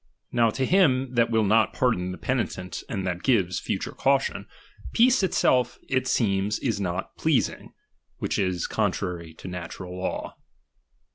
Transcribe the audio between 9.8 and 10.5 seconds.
law.